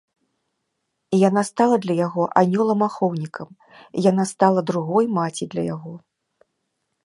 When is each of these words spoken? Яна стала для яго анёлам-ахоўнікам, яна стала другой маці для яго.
Яна 1.29 1.41
стала 1.49 1.75
для 1.83 1.95
яго 2.07 2.23
анёлам-ахоўнікам, 2.41 3.49
яна 4.09 4.23
стала 4.33 4.67
другой 4.73 5.05
маці 5.19 5.43
для 5.57 5.63
яго. 5.75 5.93